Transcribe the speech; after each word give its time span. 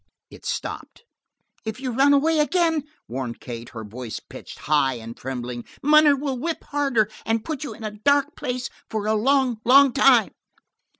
It 0.31 0.47
stopped. 0.47 1.03
"If 1.63 1.79
you 1.79 1.91
run 1.91 2.11
away 2.11 2.39
again," 2.39 2.85
warned 3.07 3.39
Kate, 3.39 3.69
her 3.69 3.83
voice 3.83 4.19
pitched 4.19 4.57
high 4.65 4.95
and 4.95 5.15
trembling, 5.15 5.63
"munner 5.83 6.15
will 6.15 6.39
whip 6.39 6.63
harder, 6.63 7.07
and 7.23 7.45
put 7.45 7.63
you 7.63 7.75
in 7.75 7.83
a 7.83 7.91
dark 8.03 8.35
place 8.35 8.67
for 8.89 9.05
a 9.05 9.13
long, 9.13 9.59
long 9.63 9.93
time." 9.93 10.31